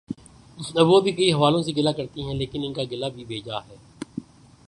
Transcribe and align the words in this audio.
اب 0.75 0.87
وہ 0.89 0.99
بھی 1.01 1.11
کئی 1.11 1.31
حوالوں 1.33 1.61
سے 1.63 1.71
گلہ 1.77 1.89
کرتی 1.89 2.21
ہیں 2.21 2.33
لیکن 2.33 2.63
ان 2.65 2.73
کا 2.73 2.83
گلہ 2.91 3.05
بھی 3.15 3.25
بے 3.25 3.39
جا 3.45 3.57
ہے۔ 3.67 3.75